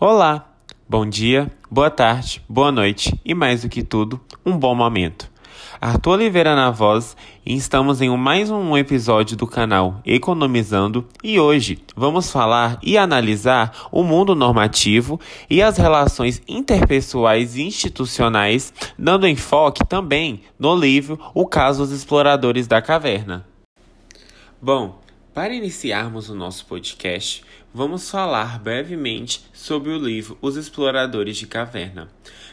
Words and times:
Olá, 0.00 0.52
bom 0.88 1.06
dia, 1.06 1.48
boa 1.70 1.88
tarde, 1.88 2.42
boa 2.48 2.72
noite 2.72 3.18
e 3.24 3.32
mais 3.32 3.62
do 3.62 3.68
que 3.68 3.84
tudo, 3.84 4.20
um 4.44 4.58
bom 4.58 4.74
momento. 4.74 5.30
Arthur 5.80 6.14
Oliveira 6.14 6.56
na 6.56 6.68
voz 6.68 7.16
e 7.46 7.54
estamos 7.54 8.02
em 8.02 8.10
mais 8.18 8.50
um 8.50 8.76
episódio 8.76 9.36
do 9.36 9.46
canal 9.46 10.00
Economizando 10.04 11.06
e 11.22 11.38
hoje 11.38 11.78
vamos 11.94 12.28
falar 12.32 12.76
e 12.82 12.98
analisar 12.98 13.86
o 13.92 14.02
mundo 14.02 14.34
normativo 14.34 15.20
e 15.48 15.62
as 15.62 15.78
relações 15.78 16.42
interpessoais 16.48 17.54
e 17.54 17.62
institucionais, 17.62 18.74
dando 18.98 19.28
enfoque 19.28 19.86
também 19.86 20.40
no 20.58 20.74
livro 20.74 21.20
O 21.32 21.46
Caso 21.46 21.84
dos 21.84 21.92
Exploradores 21.92 22.66
da 22.66 22.82
Caverna. 22.82 23.46
Bom, 24.60 24.98
para 25.34 25.52
iniciarmos 25.52 26.30
o 26.30 26.34
nosso 26.34 26.64
podcast, 26.64 27.44
vamos 27.74 28.08
falar 28.08 28.60
brevemente 28.60 29.44
sobre 29.52 29.90
o 29.90 29.98
livro 29.98 30.38
Os 30.40 30.54
Exploradores 30.54 31.36
de 31.36 31.44
Caverna. 31.44 32.08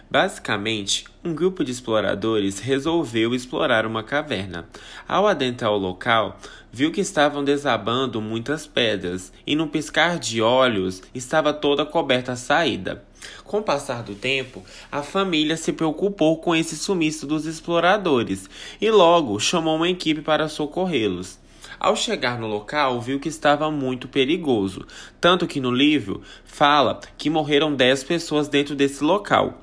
Basicamente, 0.10 1.06
um 1.24 1.36
grupo 1.36 1.64
de 1.64 1.72
exploradores 1.72 2.58
resolveu 2.58 3.36
explorar 3.36 3.86
uma 3.86 4.02
caverna. 4.02 4.68
Ao 5.08 5.28
adentrar 5.28 5.72
o 5.72 5.78
local, 5.78 6.40
viu 6.72 6.92
que 6.92 7.02
estavam 7.02 7.44
desabando 7.44 8.20
muitas 8.20 8.66
pedras 8.66 9.32
e, 9.46 9.56
num 9.56 9.68
piscar 9.68 10.18
de 10.18 10.42
olhos, 10.42 11.04
estava 11.14 11.54
toda 11.54 11.86
coberta 11.86 12.32
a 12.32 12.36
saída. 12.36 13.06
Com 13.44 13.60
o 13.60 13.64
passar 13.64 14.02
do 14.02 14.16
tempo, 14.16 14.66
a 14.92 15.04
família 15.04 15.56
se 15.56 15.72
preocupou 15.72 16.38
com 16.38 16.56
esse 16.56 16.76
sumiço 16.76 17.28
dos 17.28 17.46
exploradores 17.46 18.50
e 18.82 18.90
logo 18.90 19.40
chamou 19.40 19.76
uma 19.76 19.88
equipe 19.88 20.22
para 20.22 20.50
socorrê-los. 20.50 21.41
Ao 21.84 21.96
chegar 21.96 22.38
no 22.38 22.46
local, 22.46 23.02
viu 23.02 23.20
que 23.20 23.28
estava 23.28 23.72
muito 23.72 24.08
perigoso, 24.08 24.86
tanto 25.20 25.48
que 25.48 25.60
no 25.60 25.72
livro 25.72 26.22
fala 26.46 27.00
que 27.18 27.28
morreram 27.28 27.74
10 27.74 28.04
pessoas 28.04 28.48
dentro 28.48 28.76
desse 28.76 29.04
local. 29.04 29.60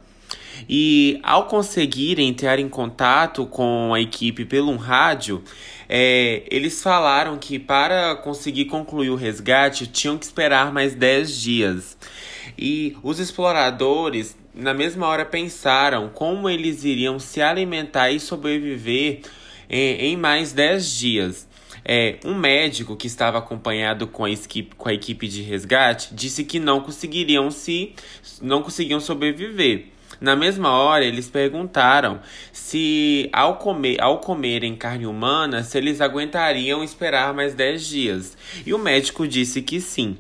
E 0.69 1.21
ao 1.23 1.47
conseguir 1.47 2.19
entrar 2.19 2.59
em 2.59 2.69
contato 2.69 3.47
com 3.47 3.95
a 3.95 4.01
equipe 4.01 4.45
pelo 4.45 4.73
um 4.73 4.77
rádio, 4.77 5.45
é, 5.89 6.43
eles 6.51 6.83
falaram 6.83 7.39
que 7.39 7.57
para 7.57 8.17
conseguir 8.17 8.65
concluir 8.65 9.11
o 9.11 9.15
resgate 9.15 9.87
tinham 9.87 10.19
que 10.19 10.25
esperar 10.25 10.73
mais 10.73 10.97
10 10.97 11.33
dias. 11.41 11.97
E 12.59 12.97
os 13.01 13.21
exploradores, 13.21 14.37
na 14.53 14.75
mesma 14.75 15.07
hora, 15.07 15.25
pensaram 15.25 16.09
como 16.09 16.51
eles 16.51 16.83
iriam 16.83 17.21
se 17.21 17.41
alimentar 17.41 18.11
e 18.11 18.19
sobreviver 18.19 19.21
em, 19.71 20.01
em 20.01 20.17
mais 20.17 20.53
10 20.53 20.99
dias. 20.99 21.48
É, 21.85 22.19
um 22.25 22.35
médico 22.35 22.97
que 22.97 23.07
estava 23.07 23.39
acompanhado 23.39 24.07
com 24.07 24.25
a, 24.25 24.31
equipe, 24.31 24.75
com 24.77 24.89
a 24.89 24.95
equipe 24.95 25.29
de 25.29 25.43
resgate 25.43 26.15
disse 26.15 26.45
que 26.45 26.59
não 26.59 26.81
conseguiriam 26.81 27.51
se 27.51 27.95
não 28.41 28.63
conseguiam 28.63 29.01
sobreviver. 29.01 29.87
Na 30.21 30.35
mesma 30.35 30.71
hora, 30.71 31.05
eles 31.05 31.29
perguntaram 31.29 32.21
se 32.53 33.29
ao, 33.33 33.57
comer, 33.57 34.01
ao 34.01 34.19
comerem 34.19 34.75
carne 34.75 35.07
humana, 35.07 35.63
se 35.63 35.79
eles 35.79 36.01
aguentariam 36.01 36.83
esperar 36.83 37.33
mais 37.33 37.55
10 37.55 37.87
dias. 37.87 38.37
E 38.67 38.75
o 38.75 38.79
médico 38.79 39.29
disse 39.29 39.63
que 39.63 39.81
sim. 39.81 40.17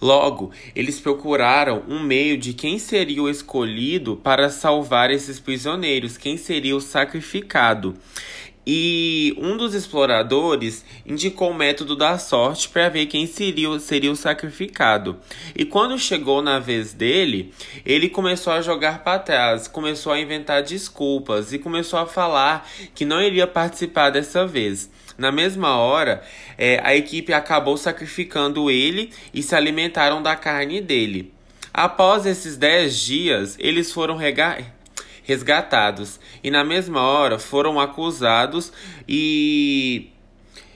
Logo, 0.00 0.50
eles 0.74 0.98
procuraram 0.98 1.84
um 1.88 2.00
meio 2.00 2.36
de 2.36 2.52
quem 2.52 2.76
seria 2.76 3.22
o 3.22 3.30
escolhido 3.30 4.16
para 4.16 4.50
salvar 4.50 5.12
esses 5.12 5.38
prisioneiros, 5.38 6.18
quem 6.18 6.36
seria 6.36 6.74
o 6.74 6.80
sacrificado. 6.80 7.94
E 8.66 9.34
um 9.38 9.56
dos 9.56 9.74
exploradores 9.74 10.84
indicou 11.04 11.50
o 11.50 11.54
método 11.54 11.96
da 11.96 12.16
sorte 12.16 12.68
para 12.68 12.88
ver 12.88 13.06
quem 13.06 13.26
seria, 13.26 13.76
seria 13.80 14.12
o 14.12 14.16
sacrificado. 14.16 15.16
E 15.56 15.64
quando 15.64 15.98
chegou 15.98 16.40
na 16.40 16.60
vez 16.60 16.92
dele, 16.92 17.52
ele 17.84 18.08
começou 18.08 18.52
a 18.52 18.62
jogar 18.62 19.02
para 19.02 19.18
trás, 19.18 19.66
começou 19.66 20.12
a 20.12 20.20
inventar 20.20 20.62
desculpas 20.62 21.52
e 21.52 21.58
começou 21.58 21.98
a 21.98 22.06
falar 22.06 22.68
que 22.94 23.04
não 23.04 23.20
iria 23.20 23.46
participar 23.48 24.10
dessa 24.10 24.46
vez. 24.46 24.88
Na 25.18 25.32
mesma 25.32 25.76
hora, 25.76 26.22
é, 26.56 26.80
a 26.84 26.94
equipe 26.94 27.32
acabou 27.32 27.76
sacrificando 27.76 28.70
ele 28.70 29.10
e 29.34 29.42
se 29.42 29.56
alimentaram 29.56 30.22
da 30.22 30.36
carne 30.36 30.80
dele. 30.80 31.32
Após 31.74 32.26
esses 32.26 32.56
10 32.56 32.98
dias, 32.98 33.56
eles 33.58 33.90
foram 33.90 34.16
regar 34.16 34.58
resgatados 35.22 36.18
e 36.42 36.50
na 36.50 36.64
mesma 36.64 37.00
hora 37.00 37.38
foram 37.38 37.80
acusados 37.80 38.72
e, 39.08 40.10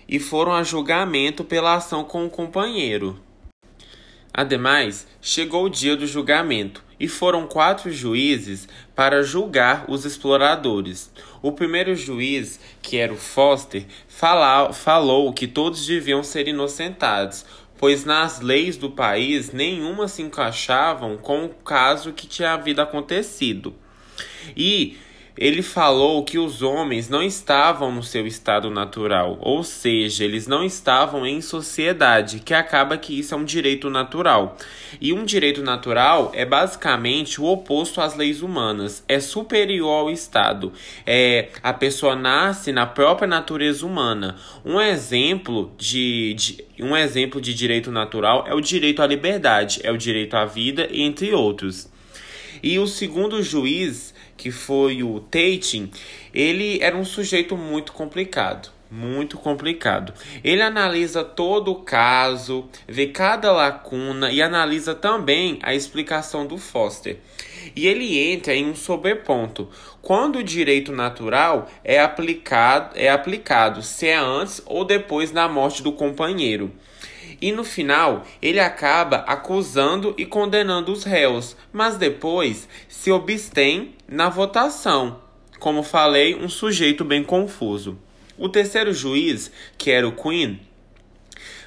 e 0.09 0.19
foram 0.19 0.53
a 0.53 0.63
julgamento 0.63 1.45
pela 1.45 1.75
ação 1.75 2.05
com 2.05 2.25
o 2.25 2.31
companheiro. 2.31 3.19
Ademais, 4.33 5.07
chegou 5.21 5.65
o 5.65 5.71
dia 5.71 5.97
do 5.97 6.07
julgamento 6.07 6.85
e 7.01 7.09
foram 7.09 7.47
quatro 7.47 7.91
juízes 7.91 8.69
para 8.95 9.23
julgar 9.23 9.87
os 9.89 10.05
exploradores. 10.05 11.11
O 11.41 11.53
primeiro 11.53 11.95
juiz, 11.95 12.61
que 12.83 12.99
era 12.99 13.13
o 13.13 13.17
Foster, 13.17 13.87
fala, 14.07 14.73
falou 14.73 15.33
que 15.33 15.47
todos 15.47 15.87
deviam 15.87 16.23
ser 16.23 16.49
inocentados, 16.49 17.47
pois 17.79 18.05
nas 18.05 18.41
leis 18.41 18.77
do 18.77 18.91
país 18.91 19.53
nenhuma 19.53 20.09
se 20.09 20.23
encaixavam 20.23 21.17
com 21.17 21.45
o 21.45 21.49
caso 21.49 22.13
que 22.13 22.27
tinha 22.27 22.53
havido 22.53 22.83
acontecido. 22.83 23.75
E 24.57 24.97
ele 25.39 25.61
falou 25.61 26.25
que 26.25 26.39
os 26.39 26.63
homens 26.63 27.11
não 27.11 27.23
estavam 27.23 27.93
no 27.93 28.03
seu 28.03 28.27
estado 28.27 28.71
natural, 28.71 29.37
ou 29.43 29.63
seja, 29.63 30.25
eles 30.25 30.47
não 30.47 30.65
estavam 30.65 31.27
em 31.27 31.43
sociedade, 31.43 32.41
que 32.41 32.55
acaba 32.55 32.97
que 32.97 33.19
isso 33.19 33.35
é 33.35 33.37
um 33.37 33.45
direito 33.45 33.91
natural. 33.91 34.57
E 34.99 35.13
um 35.13 35.27
direito 35.27 35.63
natural 35.63 36.33
é 36.35 36.47
basicamente 36.47 37.39
o 37.39 37.45
oposto 37.45 38.01
às 38.01 38.17
leis 38.17 38.41
humanas, 38.41 39.05
é 39.07 39.21
superior 39.21 40.01
ao 40.01 40.11
Estado. 40.11 40.73
É 41.07 41.51
a 41.63 41.73
pessoa 41.75 42.17
nasce 42.17 42.73
na 42.73 42.87
própria 42.87 43.29
natureza 43.29 43.85
humana. 43.85 44.37
Um 44.65 44.81
exemplo 44.81 45.71
de, 45.77 46.33
de 46.33 46.65
um 46.81 46.97
exemplo 46.97 47.43
de 47.43 47.53
direito 47.53 47.93
natural 47.93 48.47
é 48.49 48.55
o 48.55 48.61
direito 48.61 49.03
à 49.03 49.07
liberdade, 49.07 49.81
é 49.83 49.93
o 49.93 49.99
direito 49.99 50.35
à 50.35 50.47
vida, 50.47 50.89
entre 50.91 51.35
outros. 51.35 51.91
E 52.63 52.79
o 52.79 52.87
segundo 52.87 53.43
juiz 53.43 54.16
que 54.37 54.51
foi 54.51 55.03
o 55.03 55.21
Tating, 55.21 55.91
ele 56.33 56.79
era 56.83 56.97
um 56.97 57.05
sujeito 57.05 57.57
muito 57.57 57.93
complicado. 57.93 58.71
Muito 58.89 59.37
complicado. 59.37 60.15
Ele 60.45 60.63
analisa 60.63 61.25
todo 61.25 61.73
o 61.73 61.83
caso, 61.83 62.69
vê 62.87 63.09
cada 63.09 63.51
lacuna 63.51 64.31
e 64.31 64.41
analisa 64.41 64.95
também 64.95 65.59
a 65.61 65.75
explicação 65.75 66.47
do 66.47 66.57
Foster. 66.57 67.19
E 67.75 67.89
ele 67.89 68.17
entra 68.17 68.55
em 68.55 68.71
um 68.71 68.77
sobreponto. 68.77 69.69
Quando 70.01 70.37
o 70.37 70.45
direito 70.45 70.93
natural 70.93 71.69
é 71.83 71.99
aplicado, 71.99 72.97
é 72.97 73.09
aplicado, 73.09 73.83
se 73.83 74.07
é 74.07 74.17
antes 74.17 74.63
ou 74.65 74.85
depois 74.85 75.33
da 75.33 75.49
morte 75.49 75.83
do 75.83 75.91
companheiro. 75.91 76.71
E 77.41 77.53
no 77.53 77.65
final, 77.65 78.25
ele 78.41 78.61
acaba 78.61 79.19
acusando 79.19 80.15
e 80.17 80.25
condenando 80.25 80.93
os 80.93 81.05
réus, 81.05 81.57
mas 81.73 81.97
depois 81.97 82.69
se 82.89 83.13
abstém 83.13 83.95
na 84.09 84.29
votação. 84.29 85.21
Como 85.59 85.83
falei, 85.83 86.35
um 86.35 86.49
sujeito 86.49 87.05
bem 87.05 87.23
confuso. 87.23 87.99
O 88.39 88.49
terceiro 88.49 88.93
juiz, 88.93 89.51
que 89.79 89.91
era 89.91 90.07
o 90.07 90.13
Queen, 90.13 90.61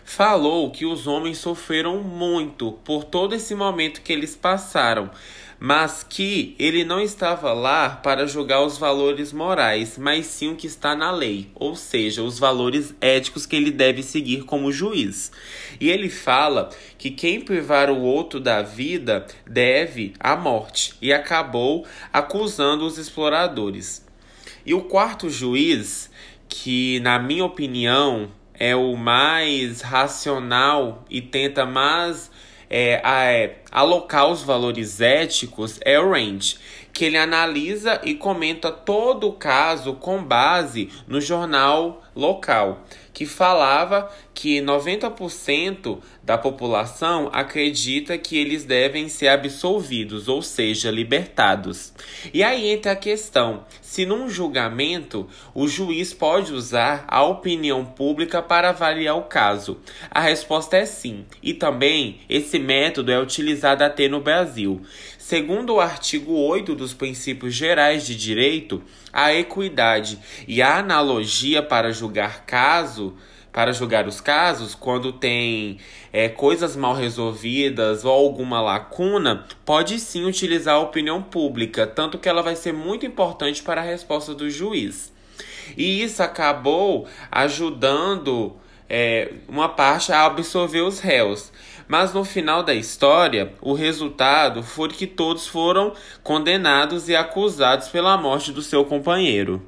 falou 0.04 0.72
que 0.72 0.86
os 0.86 1.06
homens 1.06 1.38
sofreram 1.38 2.00
muito 2.00 2.72
por 2.84 3.04
todo 3.04 3.36
esse 3.36 3.54
momento 3.54 4.02
que 4.02 4.12
eles 4.12 4.36
passaram, 4.36 5.10
mas 5.60 6.06
que 6.08 6.56
ele 6.58 6.86
não 6.86 7.02
estava 7.02 7.52
lá 7.52 7.90
para 7.90 8.26
julgar 8.26 8.64
os 8.64 8.78
valores 8.78 9.34
morais, 9.34 9.98
mas 9.98 10.26
sim 10.26 10.52
o 10.52 10.56
que 10.56 10.68
está 10.68 10.96
na 10.96 11.12
lei, 11.12 11.50
ou 11.54 11.76
seja, 11.76 12.24
os 12.24 12.40
valores 12.40 12.96
éticos 13.02 13.46
que 13.46 13.56
ele 13.56 13.70
deve 13.70 14.02
seguir 14.02 14.44
como 14.44 14.72
juiz. 14.72 15.32
E 15.80 15.90
ele 15.90 16.10
fala 16.10 16.70
que 16.98 17.12
quem 17.12 17.42
privar 17.42 17.90
o 17.90 18.02
outro 18.02 18.40
da 18.40 18.62
vida 18.62 19.26
deve 19.46 20.14
a 20.20 20.36
morte, 20.36 20.94
e 21.02 21.12
acabou 21.12 21.86
acusando 22.14 22.86
os 22.86 22.98
exploradores. 22.98 24.08
E 24.66 24.74
o 24.74 24.82
quarto 24.82 25.30
juiz, 25.30 26.10
que 26.48 27.00
na 27.02 27.20
minha 27.20 27.44
opinião 27.44 28.32
é 28.54 28.76
o 28.76 28.96
mais 28.96 29.82
racional 29.82 31.06
e 31.10 31.22
tenta 31.22 31.66
mais 31.66 32.30
é, 32.70 33.02
é, 33.04 33.56
alocar 33.72 34.30
os 34.30 34.44
valores 34.44 35.02
éticos 35.02 35.80
é 35.84 36.00
o 36.00 36.12
Range, 36.12 36.58
que 36.94 37.06
ele 37.06 37.18
analisa 37.18 38.00
e 38.04 38.14
comenta 38.14 38.72
todo 38.72 39.28
o 39.28 39.34
caso 39.34 39.94
com 39.94 40.24
base 40.24 40.90
no 41.08 41.20
jornal 41.20 42.04
local, 42.16 42.84
que 43.20 43.26
falava 43.26 44.10
que 44.34 44.62
90% 44.62 46.00
da 46.24 46.38
população 46.38 47.30
acredita 47.34 48.18
que 48.18 48.38
eles 48.38 48.64
devem 48.64 49.10
ser 49.10 49.28
absolvidos, 49.28 50.30
ou 50.30 50.42
seja, 50.42 50.90
libertados. 50.90 51.92
E 52.34 52.42
aí 52.42 52.70
entra 52.70 52.94
a 52.94 52.96
questão: 52.96 53.66
se 53.82 54.06
num 54.06 54.30
julgamento 54.30 55.28
o 55.54 55.68
juiz 55.68 56.14
pode 56.14 56.54
usar 56.54 57.04
a 57.10 57.22
opinião 57.22 57.84
pública 57.84 58.42
para 58.42 58.70
avaliar 58.70 59.18
o 59.18 59.24
caso? 59.24 59.82
A 60.10 60.22
resposta 60.22 60.78
é 60.78 60.86
sim, 60.86 61.26
e 61.44 61.54
também 61.54 62.22
esse 62.30 62.58
método 62.58 63.12
é 63.12 63.20
utilizado 63.20 63.84
até 63.84 64.08
no 64.08 64.22
Brasil. 64.22 64.82
Segundo 65.30 65.76
o 65.76 65.80
artigo 65.80 66.34
8 66.34 66.74
dos 66.74 66.92
Princípios 66.92 67.54
Gerais 67.54 68.04
de 68.04 68.16
Direito, 68.16 68.82
a 69.14 69.32
equidade 69.32 70.18
e 70.48 70.60
a 70.60 70.80
analogia 70.80 71.62
para 71.62 71.92
julgar 71.92 72.48
caso 72.48 73.16
para 73.52 73.72
julgar 73.72 74.08
os 74.08 74.20
casos, 74.20 74.74
quando 74.74 75.14
tem 75.14 75.78
é, 76.12 76.30
coisas 76.30 76.76
mal 76.76 76.96
resolvidas 76.96 78.06
ou 78.06 78.12
alguma 78.12 78.60
lacuna, 78.60 79.46
pode 79.64 80.00
sim 80.00 80.26
utilizar 80.26 80.74
a 80.74 80.80
opinião 80.80 81.22
pública, 81.22 81.86
tanto 81.86 82.18
que 82.18 82.28
ela 82.28 82.42
vai 82.42 82.56
ser 82.56 82.74
muito 82.74 83.06
importante 83.06 83.62
para 83.62 83.82
a 83.82 83.86
resposta 83.86 84.34
do 84.34 84.50
juiz. 84.50 85.14
E 85.78 86.02
isso 86.02 86.24
acabou 86.24 87.08
ajudando 87.32 88.56
é, 88.90 89.34
uma 89.48 89.70
parte 89.70 90.12
a 90.12 90.26
absorver 90.26 90.82
os 90.82 91.00
réus. 91.00 91.52
Mas 91.88 92.14
no 92.14 92.24
final 92.24 92.64
da 92.64 92.74
história, 92.74 93.54
o 93.62 93.74
resultado 93.74 94.62
foi 94.62 94.90
que 94.90 95.08
todos 95.08 95.48
foram 95.48 95.94
condenados 96.24 97.10
e 97.10 97.16
acusados 97.16 97.88
pela 97.88 98.18
morte 98.18 98.52
do 98.52 98.62
seu 98.62 98.86
companheiro 98.86 99.62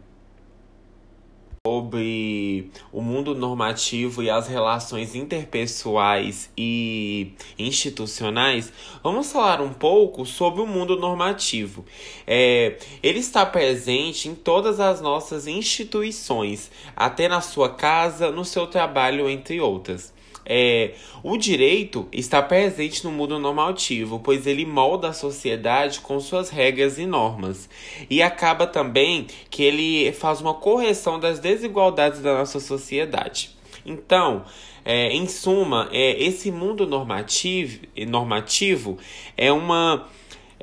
sobre 1.64 2.72
o 2.92 3.04
mundo 3.04 3.36
normativo 3.36 4.24
e 4.24 4.32
as 4.32 4.48
relações 4.48 5.14
interpessoais 5.14 6.50
e 6.58 7.34
institucionais, 7.56 8.74
vamos 9.04 9.32
falar 9.32 9.62
um 9.62 9.72
pouco 9.72 10.26
sobre 10.26 10.60
o 10.60 10.66
mundo 10.66 10.98
normativo. 10.98 11.86
É, 12.26 12.80
ele 13.04 13.20
está 13.20 13.46
presente 13.46 14.28
em 14.28 14.34
todas 14.34 14.80
as 14.80 15.02
nossas 15.02 15.46
instituições, 15.46 16.72
até 16.96 17.28
na 17.28 17.42
sua 17.42 17.70
casa, 17.70 18.32
no 18.32 18.44
seu 18.44 18.66
trabalho, 18.66 19.30
entre 19.30 19.62
outras. 19.62 20.12
É, 20.46 20.94
o 21.24 21.38
direito 21.38 22.08
está 22.12 22.42
presente 22.42 23.04
no 23.04 23.12
mundo 23.12 23.40
normativo, 23.40 24.20
pois 24.20 24.48
ele 24.48 24.66
molda 24.66 25.10
a 25.10 25.14
sociedade 25.14 26.00
com 26.00 26.20
suas 26.20 26.50
regras 26.50 26.98
e 26.98 27.06
normas. 27.06 27.70
E 28.10 28.22
acaba 28.22 28.66
também 28.66 29.28
que 29.50 29.64
ele 29.64 30.12
faz 30.14 30.42
uma 30.42 30.54
correção 30.54 31.20
das 31.20 31.40
desigualdades 31.40 32.22
da 32.22 32.38
nossa 32.38 32.60
sociedade. 32.60 33.52
Então, 33.86 34.44
é, 34.84 35.10
em 35.14 35.28
suma, 35.28 35.90
é, 35.92 36.22
esse 36.22 36.52
mundo 36.52 36.88
normativo, 36.88 37.82
normativo 38.08 38.98
é 39.38 39.52
uma 39.52 40.08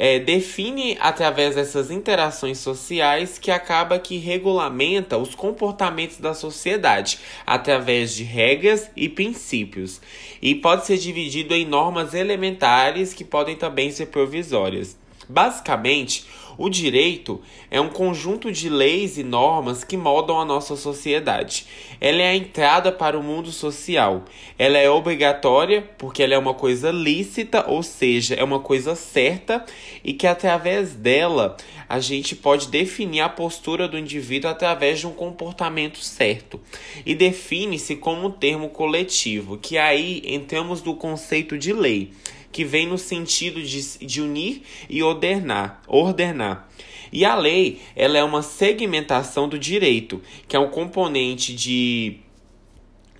é, 0.00 0.20
define 0.20 0.96
através 1.00 1.56
dessas 1.56 1.90
interações 1.90 2.58
sociais 2.58 3.36
que 3.36 3.50
acaba 3.50 3.98
que 3.98 4.16
regulamenta 4.16 5.18
os 5.18 5.34
comportamentos 5.34 6.18
da 6.18 6.32
sociedade 6.32 7.18
através 7.44 8.14
de 8.14 8.22
regras 8.22 8.88
e 8.94 9.08
princípios 9.08 10.00
e 10.40 10.54
pode 10.54 10.86
ser 10.86 10.98
dividido 10.98 11.52
em 11.52 11.66
normas 11.66 12.14
elementares 12.14 13.12
que 13.12 13.24
podem 13.24 13.56
também 13.56 13.90
ser 13.90 14.06
provisórias. 14.06 14.96
Basicamente, 15.28 16.26
o 16.58 16.68
direito 16.68 17.40
é 17.70 17.80
um 17.80 17.88
conjunto 17.88 18.50
de 18.50 18.68
leis 18.68 19.16
e 19.16 19.22
normas 19.22 19.84
que 19.84 19.96
moldam 19.96 20.40
a 20.40 20.44
nossa 20.44 20.74
sociedade. 20.74 21.66
Ela 22.00 22.22
é 22.22 22.30
a 22.30 22.36
entrada 22.36 22.90
para 22.90 23.16
o 23.16 23.22
mundo 23.22 23.52
social. 23.52 24.24
Ela 24.58 24.76
é 24.76 24.90
obrigatória 24.90 25.88
porque 25.96 26.20
ela 26.20 26.34
é 26.34 26.38
uma 26.38 26.54
coisa 26.54 26.90
lícita, 26.90 27.64
ou 27.68 27.80
seja, 27.80 28.34
é 28.34 28.42
uma 28.42 28.58
coisa 28.58 28.96
certa 28.96 29.64
e 30.02 30.12
que 30.12 30.26
através 30.26 30.94
dela 30.94 31.56
a 31.88 32.00
gente 32.00 32.34
pode 32.34 32.66
definir 32.68 33.20
a 33.20 33.28
postura 33.28 33.86
do 33.86 33.96
indivíduo 33.96 34.50
através 34.50 34.98
de 34.98 35.06
um 35.06 35.12
comportamento 35.12 36.00
certo. 36.00 36.60
E 37.06 37.14
define-se 37.14 37.94
como 37.94 38.26
um 38.26 38.30
termo 38.30 38.68
coletivo, 38.70 39.56
que 39.56 39.78
aí 39.78 40.22
entramos 40.26 40.82
no 40.82 40.96
conceito 40.96 41.56
de 41.56 41.72
lei 41.72 42.10
que 42.50 42.64
vem 42.64 42.86
no 42.86 42.98
sentido 42.98 43.62
de, 43.62 43.98
de 43.98 44.20
unir 44.20 44.62
e 44.88 45.02
ordenar, 45.02 45.82
ordenar. 45.86 46.68
E 47.12 47.24
a 47.24 47.34
lei, 47.34 47.80
ela 47.96 48.18
é 48.18 48.24
uma 48.24 48.42
segmentação 48.42 49.48
do 49.48 49.58
direito, 49.58 50.22
que 50.46 50.56
é 50.56 50.58
um 50.58 50.70
componente 50.70 51.54
de, 51.54 52.18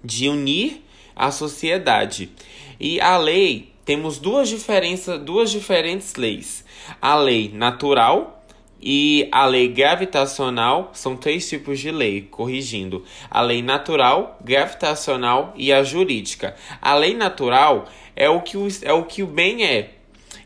de 0.04 0.28
unir 0.28 0.82
a 1.16 1.30
sociedade. 1.30 2.30
E 2.78 3.00
a 3.00 3.16
lei, 3.16 3.72
temos 3.84 4.18
duas 4.18 4.48
diferenças, 4.48 5.20
duas 5.22 5.50
diferentes 5.50 6.14
leis. 6.14 6.64
A 7.00 7.16
lei 7.16 7.50
natural, 7.52 8.37
e 8.80 9.28
a 9.32 9.44
lei 9.44 9.68
gravitacional 9.68 10.90
são 10.92 11.16
três 11.16 11.48
tipos 11.48 11.80
de 11.80 11.90
lei, 11.90 12.22
corrigindo: 12.22 13.04
a 13.30 13.40
lei 13.40 13.62
natural, 13.62 14.38
gravitacional 14.42 15.52
e 15.56 15.72
a 15.72 15.82
jurídica. 15.82 16.54
A 16.80 16.94
lei 16.94 17.14
natural 17.14 17.86
é 18.14 18.28
o 18.28 18.40
que 18.40 18.56
o, 18.56 18.68
é 18.82 18.92
o, 18.92 19.04
que 19.04 19.22
o 19.22 19.26
bem 19.26 19.64
é, 19.64 19.90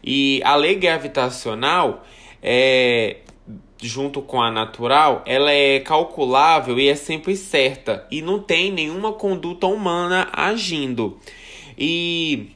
e 0.02 0.40
a 0.44 0.56
lei 0.56 0.74
gravitacional 0.74 2.04
é 2.42 3.18
junto 3.82 4.22
com 4.22 4.40
a 4.40 4.50
natural, 4.50 5.22
ela 5.26 5.50
é 5.50 5.80
calculável 5.80 6.78
e 6.78 6.88
é 6.88 6.94
sempre 6.94 7.36
certa 7.36 8.06
e 8.10 8.22
não 8.22 8.38
tem 8.38 8.70
nenhuma 8.70 9.12
conduta 9.12 9.66
humana 9.66 10.28
agindo. 10.32 11.18
E 11.76 12.50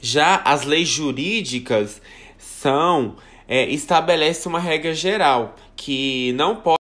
já 0.00 0.36
as 0.36 0.64
leis 0.64 0.88
jurídicas 0.88 2.00
são 2.38 3.16
é, 3.48 3.66
estabelece 3.70 4.46
uma 4.46 4.60
regra 4.60 4.94
geral 4.94 5.56
que 5.74 6.32
não 6.32 6.56
pode. 6.56 6.78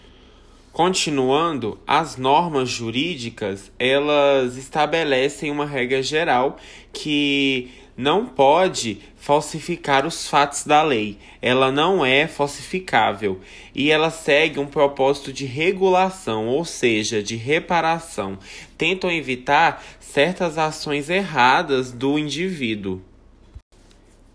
Continuando, 0.72 1.78
as 1.86 2.16
normas 2.16 2.70
jurídicas 2.70 3.70
elas 3.78 4.56
estabelecem 4.56 5.52
uma 5.52 5.66
regra 5.66 6.02
geral 6.02 6.56
que 6.94 7.70
não 7.98 8.26
pode 8.26 9.00
falsificar 9.18 10.06
os 10.06 10.28
fatos 10.28 10.64
da 10.64 10.82
lei. 10.82 11.18
Ela 11.42 11.72
não 11.72 12.06
é 12.06 12.26
falsificável 12.26 13.42
e 13.76 13.92
ela 13.92 14.10
segue 14.10 14.60
um 14.60 14.66
propósito 14.66 15.34
de 15.34 15.46
regulação, 15.46 16.48
ou 16.48 16.64
seja, 16.64 17.22
de 17.22 17.36
reparação. 17.36 18.40
Tentam 18.78 19.12
evitar 19.12 19.84
certas 20.00 20.58
ações 20.58 21.10
erradas 21.10 21.92
do 21.92 22.18
indivíduo. 22.18 23.02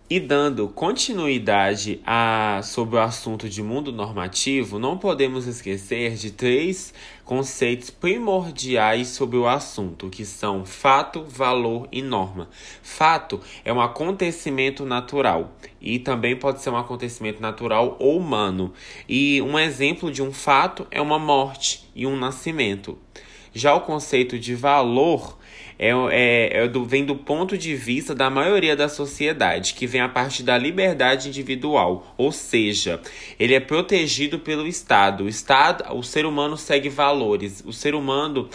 E 0.08 0.20
dando 0.20 0.68
continuidade 0.68 2.00
a, 2.06 2.60
sobre 2.62 2.94
o 2.94 3.00
assunto 3.00 3.48
de 3.48 3.60
mundo 3.60 3.90
normativo, 3.90 4.78
não 4.78 4.96
podemos 4.96 5.48
esquecer 5.48 6.14
de 6.14 6.30
três 6.30 6.94
conceitos 7.24 7.90
primordiais 7.90 9.08
sobre 9.08 9.36
o 9.36 9.48
assunto, 9.48 10.08
que 10.08 10.24
são 10.24 10.64
fato, 10.64 11.24
valor 11.24 11.88
e 11.90 12.02
norma. 12.02 12.48
Fato 12.84 13.40
é 13.64 13.72
um 13.72 13.80
acontecimento 13.80 14.84
natural 14.84 15.56
e 15.80 15.98
também 15.98 16.36
pode 16.36 16.62
ser 16.62 16.70
um 16.70 16.76
acontecimento 16.76 17.42
natural 17.42 17.96
ou 17.98 18.16
humano. 18.16 18.72
E 19.08 19.42
um 19.42 19.58
exemplo 19.58 20.08
de 20.12 20.22
um 20.22 20.32
fato 20.32 20.86
é 20.92 21.00
uma 21.00 21.18
morte 21.18 21.90
e 21.96 22.06
um 22.06 22.16
nascimento. 22.16 22.96
Já 23.52 23.74
o 23.74 23.80
conceito 23.80 24.38
de 24.38 24.54
valor 24.54 25.36
é, 25.78 25.90
é, 25.90 26.64
é 26.64 26.68
do, 26.68 26.84
vem 26.84 27.04
do 27.04 27.14
ponto 27.14 27.56
de 27.56 27.74
vista 27.74 28.14
da 28.14 28.30
maioria 28.30 28.74
da 28.74 28.88
sociedade, 28.88 29.74
que 29.74 29.86
vem 29.86 30.00
a 30.00 30.08
partir 30.08 30.42
da 30.42 30.56
liberdade 30.56 31.28
individual, 31.28 32.14
ou 32.16 32.32
seja, 32.32 33.00
ele 33.38 33.54
é 33.54 33.60
protegido 33.60 34.38
pelo 34.38 34.66
Estado. 34.66 35.24
O 35.24 35.28
Estado, 35.28 35.94
o 35.94 36.02
ser 36.02 36.26
humano 36.26 36.56
segue 36.56 36.88
valores, 36.88 37.62
o 37.66 37.72
ser 37.72 37.94
humano 37.94 38.48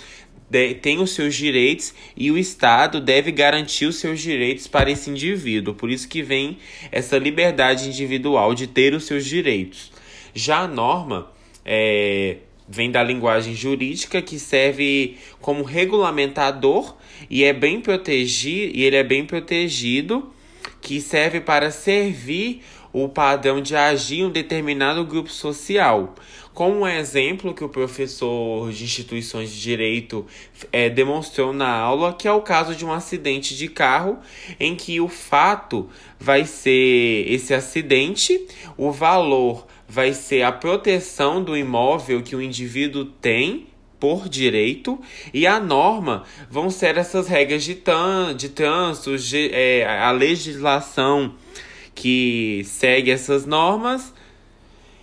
tem 0.81 0.99
os 0.99 1.11
seus 1.11 1.33
direitos 1.33 1.93
e 2.15 2.29
o 2.29 2.37
Estado 2.37 2.99
deve 2.99 3.31
garantir 3.31 3.85
os 3.85 3.95
seus 3.95 4.19
direitos 4.19 4.67
para 4.67 4.91
esse 4.91 5.09
indivíduo. 5.09 5.73
Por 5.73 5.89
isso 5.89 6.09
que 6.09 6.21
vem 6.21 6.57
essa 6.91 7.17
liberdade 7.17 7.87
individual 7.87 8.53
de 8.53 8.67
ter 8.67 8.93
os 8.93 9.05
seus 9.05 9.25
direitos. 9.25 9.91
Já 10.33 10.59
a 10.59 10.67
norma 10.67 11.31
é, 11.63 12.37
vem 12.71 12.89
da 12.89 13.03
linguagem 13.03 13.53
jurídica 13.53 14.21
que 14.21 14.39
serve 14.39 15.17
como 15.41 15.63
regulamentador 15.63 16.95
e 17.29 17.43
é 17.43 17.51
bem 17.51 17.81
protegido 17.81 18.77
e 18.77 18.83
ele 18.83 18.95
é 18.95 19.03
bem 19.03 19.25
protegido 19.25 20.31
que 20.79 21.01
serve 21.01 21.41
para 21.41 21.69
servir 21.69 22.63
o 22.93 23.07
padrão 23.07 23.61
de 23.61 23.75
agir 23.75 24.19
em 24.19 24.25
um 24.25 24.29
determinado 24.29 25.05
grupo 25.05 25.29
social. 25.29 26.15
Como 26.53 26.79
um 26.79 26.87
exemplo 26.87 27.53
que 27.53 27.63
o 27.63 27.69
professor 27.69 28.71
de 28.71 28.83
instituições 28.83 29.51
de 29.51 29.61
direito 29.61 30.25
é, 30.71 30.89
demonstrou 30.89 31.53
na 31.53 31.69
aula, 31.69 32.13
que 32.13 32.27
é 32.27 32.31
o 32.31 32.41
caso 32.41 32.75
de 32.75 32.85
um 32.85 32.91
acidente 32.91 33.55
de 33.55 33.69
carro, 33.69 34.19
em 34.59 34.75
que 34.75 34.99
o 34.99 35.07
fato 35.07 35.89
vai 36.19 36.43
ser 36.43 37.25
esse 37.31 37.53
acidente, 37.53 38.47
o 38.75 38.91
valor 38.91 39.65
vai 39.91 40.13
ser 40.13 40.43
a 40.43 40.53
proteção 40.53 41.43
do 41.43 41.57
imóvel 41.57 42.23
que 42.23 42.33
o 42.33 42.41
indivíduo 42.41 43.03
tem 43.03 43.67
por 43.99 44.29
direito 44.29 44.97
e 45.33 45.45
a 45.45 45.59
norma 45.59 46.23
vão 46.49 46.69
ser 46.69 46.97
essas 46.97 47.27
regras 47.27 47.61
de, 47.61 47.75
tan, 47.75 48.33
de 48.33 48.47
trânsito, 48.47 49.17
de, 49.17 49.49
é, 49.53 49.85
a 49.85 50.09
legislação 50.11 51.35
que 51.93 52.61
segue 52.63 53.11
essas 53.11 53.45
normas 53.45 54.13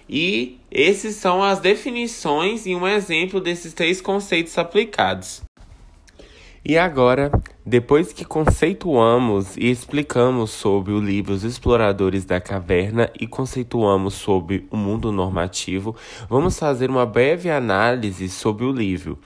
e 0.08 0.58
esses 0.70 1.16
são 1.16 1.42
as 1.42 1.60
definições 1.60 2.64
e 2.64 2.74
um 2.74 2.88
exemplo 2.88 3.42
desses 3.42 3.74
três 3.74 4.00
conceitos 4.00 4.56
aplicados. 4.56 5.42
E 6.68 6.76
agora, 6.76 7.32
depois 7.64 8.12
que 8.12 8.26
conceituamos 8.26 9.56
e 9.56 9.70
explicamos 9.70 10.50
sobre 10.50 10.92
o 10.92 11.00
livro 11.00 11.32
Os 11.32 11.42
Exploradores 11.42 12.26
da 12.26 12.42
Caverna 12.42 13.10
e 13.18 13.26
conceituamos 13.26 14.12
sobre 14.12 14.66
o 14.70 14.76
mundo 14.76 15.10
normativo, 15.10 15.96
vamos 16.28 16.58
fazer 16.58 16.90
uma 16.90 17.06
breve 17.06 17.48
análise 17.48 18.28
sobre 18.28 18.66
o 18.66 18.70
livro. 18.70 19.18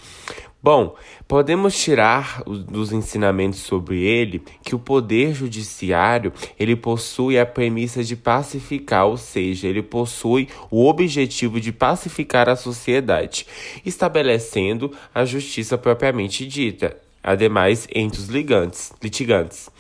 Bom, 0.63 0.95
podemos 1.27 1.77
tirar 1.77 2.45
dos 2.45 2.93
ensinamentos 2.93 3.59
sobre 3.59 4.01
ele 4.05 4.45
que 4.63 4.77
o 4.77 4.79
poder 4.79 5.35
judiciário 5.35 6.33
ele 6.57 6.77
possui 6.77 7.37
a 7.41 7.45
premissa 7.45 8.05
de 8.05 8.15
pacificar, 8.15 9.07
ou 9.07 9.17
seja, 9.17 9.67
ele 9.67 9.83
possui 9.83 10.49
o 10.71 10.87
objetivo 10.87 11.61
de 11.61 11.73
pacificar 11.73 12.49
a 12.49 12.55
sociedade, 12.55 13.49
estabelecendo 13.85 14.93
a 15.13 15.25
justiça 15.25 15.77
propriamente 15.77 16.47
dita, 16.47 16.97
ademais 17.23 17.87
entre 17.95 18.19
os 18.21 18.29
ligantes, 18.29 18.93
litigantes. 19.03 19.71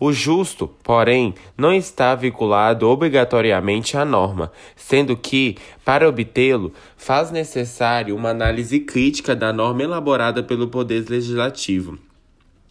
O 0.00 0.12
justo, 0.12 0.68
porém, 0.84 1.34
não 1.56 1.72
está 1.72 2.14
vinculado 2.14 2.88
obrigatoriamente 2.88 3.96
à 3.96 4.04
norma, 4.04 4.52
sendo 4.76 5.16
que, 5.16 5.56
para 5.84 6.08
obtê-lo, 6.08 6.72
faz 6.96 7.32
necessário 7.32 8.14
uma 8.14 8.30
análise 8.30 8.78
crítica 8.78 9.34
da 9.34 9.52
norma 9.52 9.82
elaborada 9.82 10.40
pelo 10.40 10.68
Poder 10.68 11.04
Legislativo, 11.08 11.98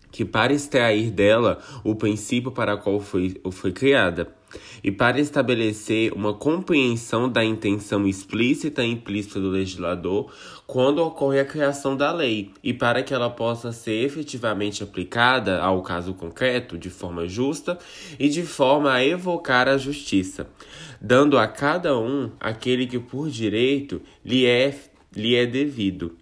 que, 0.09 0.23
para 0.23 0.53
extrair 0.53 1.11
dela 1.11 1.59
o 1.83 1.93
princípio 1.95 2.49
para 2.49 2.77
qual 2.77 3.01
foi, 3.01 3.35
foi 3.51 3.73
criada 3.73 4.36
e 4.83 4.91
para 4.91 5.19
estabelecer 5.19 6.13
uma 6.13 6.33
compreensão 6.33 7.29
da 7.29 7.43
intenção 7.43 8.07
explícita 8.07 8.83
e 8.83 8.91
implícita 8.91 9.39
do 9.39 9.49
legislador 9.49 10.31
quando 10.65 10.99
ocorre 10.99 11.39
a 11.39 11.45
criação 11.45 11.95
da 11.95 12.11
lei, 12.11 12.51
e 12.63 12.73
para 12.73 13.01
que 13.01 13.13
ela 13.13 13.29
possa 13.29 13.71
ser 13.71 14.03
efetivamente 14.03 14.83
aplicada 14.83 15.61
ao 15.61 15.81
caso 15.81 16.13
concreto 16.13 16.77
de 16.77 16.89
forma 16.89 17.27
justa 17.27 17.77
e 18.19 18.27
de 18.27 18.43
forma 18.43 18.93
a 18.93 19.03
evocar 19.03 19.67
a 19.67 19.77
justiça, 19.77 20.47
dando 20.99 21.37
a 21.37 21.47
cada 21.47 21.97
um 21.97 22.31
aquele 22.39 22.85
que 22.85 22.99
por 22.99 23.29
direito 23.29 24.01
lhe 24.25 24.45
é, 24.45 24.77
lhe 25.15 25.35
é 25.35 25.45
devido. 25.45 26.17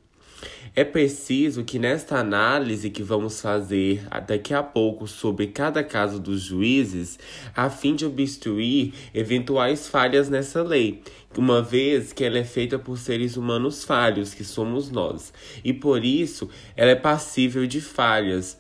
É 0.78 0.84
preciso 0.84 1.64
que 1.64 1.80
nesta 1.80 2.18
análise 2.18 2.90
que 2.90 3.02
vamos 3.02 3.40
fazer 3.40 4.06
daqui 4.28 4.54
a 4.54 4.62
pouco 4.62 5.08
sobre 5.08 5.48
cada 5.48 5.82
caso 5.82 6.20
dos 6.20 6.42
juízes, 6.42 7.18
a 7.56 7.70
fim 7.70 7.96
de 7.96 8.06
obstruir 8.06 8.94
eventuais 9.14 9.88
falhas 9.88 10.30
nessa 10.30 10.62
lei, 10.62 11.02
uma 11.38 11.62
vez 11.62 12.12
que 12.12 12.26
ela 12.26 12.38
é 12.38 12.44
feita 12.44 12.78
por 12.78 12.98
seres 12.98 13.38
humanos 13.38 13.86
falhos, 13.86 14.34
que 14.34 14.44
somos 14.44 14.92
nós, 14.92 15.32
e 15.64 15.72
por 15.72 16.04
isso 16.04 16.50
ela 16.76 16.92
é 16.92 16.96
passível 16.96 17.66
de 17.66 17.80
falhas 17.80 18.58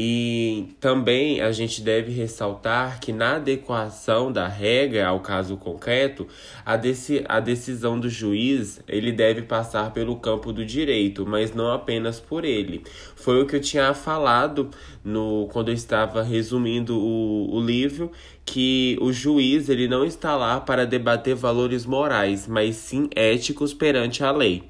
e 0.00 0.76
também 0.78 1.40
a 1.40 1.50
gente 1.50 1.82
deve 1.82 2.12
ressaltar 2.12 3.00
que 3.00 3.12
na 3.12 3.34
adequação 3.34 4.30
da 4.30 4.46
regra 4.46 5.08
ao 5.08 5.18
caso 5.18 5.56
concreto, 5.56 6.24
a, 6.64 6.76
deci 6.76 7.24
a 7.28 7.40
decisão 7.40 7.98
do 7.98 8.08
juiz 8.08 8.80
ele 8.86 9.10
deve 9.10 9.42
passar 9.42 9.92
pelo 9.92 10.14
campo 10.14 10.52
do 10.52 10.64
direito, 10.64 11.26
mas 11.26 11.52
não 11.52 11.72
apenas 11.72 12.20
por 12.20 12.44
ele. 12.44 12.84
Foi 13.16 13.42
o 13.42 13.46
que 13.46 13.56
eu 13.56 13.60
tinha 13.60 13.92
falado 13.92 14.70
no 15.02 15.48
quando 15.50 15.70
eu 15.70 15.74
estava 15.74 16.22
resumindo 16.22 16.96
o, 16.96 17.56
o 17.56 17.60
livro, 17.60 18.12
que 18.46 18.96
o 19.00 19.12
juiz 19.12 19.68
ele 19.68 19.88
não 19.88 20.04
está 20.04 20.36
lá 20.36 20.60
para 20.60 20.86
debater 20.86 21.34
valores 21.34 21.84
morais, 21.84 22.46
mas 22.46 22.76
sim 22.76 23.10
éticos 23.16 23.74
perante 23.74 24.22
a 24.22 24.30
lei. 24.30 24.62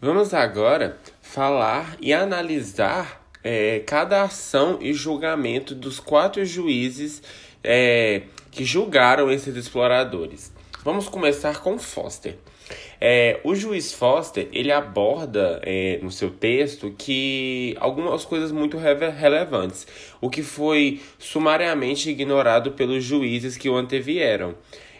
Vamos 0.00 0.32
agora 0.32 0.98
falar 1.20 1.96
e 2.00 2.12
analisar 2.12 3.21
é, 3.42 3.80
cada 3.80 4.22
ação 4.22 4.78
e 4.80 4.92
julgamento 4.92 5.74
dos 5.74 5.98
quatro 5.98 6.44
juízes 6.44 7.22
é, 7.62 8.22
que 8.50 8.64
julgaram 8.64 9.30
esses 9.30 9.56
exploradores. 9.56 10.52
Vamos 10.84 11.08
começar 11.08 11.60
com 11.60 11.78
Foster. 11.78 12.36
É, 13.00 13.40
o 13.42 13.54
juiz 13.54 13.92
Foster 13.92 14.48
ele 14.52 14.70
aborda 14.70 15.60
é, 15.64 15.98
no 16.02 16.10
seu 16.10 16.30
texto 16.30 16.94
que 16.96 17.76
algumas 17.80 18.24
coisas 18.24 18.52
muito 18.52 18.76
relevantes, 18.78 19.86
o 20.20 20.30
que 20.30 20.42
foi 20.42 21.00
sumariamente 21.18 22.08
ignorado 22.08 22.72
pelos 22.72 23.02
juízes 23.02 23.56
que 23.56 23.68
o 23.68 23.74
antevieram. 23.76 24.54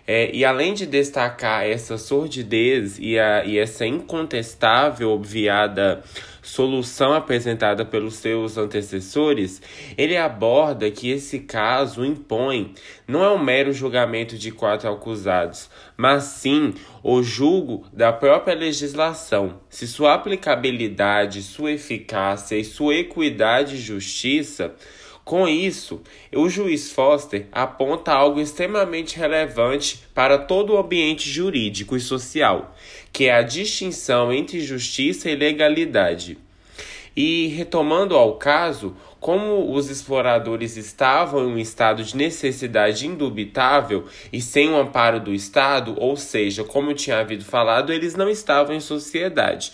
É, 0.04 0.34
e 0.34 0.44
além 0.44 0.75
de 0.75 0.84
destacar 0.84 1.64
essa 1.64 1.96
sordidez 1.96 2.99
e, 2.99 3.18
a, 3.18 3.44
e 3.44 3.56
essa 3.56 3.87
incontestável 3.87 5.11
obviada 5.11 6.02
solução 6.42 7.14
apresentada 7.14 7.84
pelos 7.84 8.16
seus 8.16 8.58
antecessores, 8.58 9.62
ele 9.96 10.16
aborda 10.16 10.90
que 10.90 11.08
esse 11.08 11.38
caso 11.38 12.04
impõe 12.04 12.75
não 13.06 13.25
é 13.25 13.30
um 13.30 13.38
mero 13.38 13.72
julgamento 13.72 14.37
de 14.37 14.50
quatro 14.50 14.90
acusados, 14.90 15.70
mas 15.96 16.25
sim 16.25 16.75
o 17.02 17.22
julgo 17.22 17.87
da 17.92 18.12
própria 18.12 18.54
legislação, 18.54 19.61
se 19.68 19.87
sua 19.87 20.14
aplicabilidade, 20.14 21.42
sua 21.42 21.72
eficácia 21.72 22.56
e 22.56 22.64
sua 22.64 22.96
equidade 22.96 23.76
e 23.76 23.80
justiça 23.80 24.75
com 25.25 25.47
isso, 25.47 26.00
o 26.35 26.49
juiz 26.49 26.91
Foster 26.91 27.47
aponta 27.52 28.12
algo 28.12 28.41
extremamente 28.41 29.17
relevante 29.17 30.00
para 30.12 30.37
todo 30.37 30.73
o 30.73 30.79
ambiente 30.79 31.31
jurídico 31.31 31.97
e 31.97 32.00
social, 32.00 32.75
que 33.12 33.26
é 33.26 33.35
a 33.35 33.43
distinção 33.43 34.33
entre 34.33 34.61
justiça 34.61 35.31
e 35.31 35.37
legalidade. 35.37 36.38
E 37.17 37.49
retomando 37.49 38.17
ao 38.17 38.37
caso, 38.37 38.97
como 39.23 39.73
os 39.73 39.88
exploradores 39.88 40.76
estavam 40.76 41.45
em 41.45 41.52
um 41.52 41.59
estado 41.59 42.02
de 42.02 42.17
necessidade 42.17 43.07
indubitável 43.07 44.05
e 44.33 44.41
sem 44.41 44.69
o 44.69 44.76
amparo 44.76 45.21
do 45.21 45.33
Estado, 45.33 45.95
ou 45.97 46.17
seja, 46.17 46.64
como 46.64 46.91
eu 46.91 46.95
tinha 46.97 47.21
havido 47.21 47.45
falado, 47.45 47.93
eles 47.93 48.17
não 48.17 48.29
estavam 48.29 48.75
em 48.75 48.81
sociedade. 48.81 49.73